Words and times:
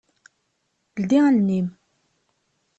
Ldi 1.01 1.17
allen-im! 1.27 1.67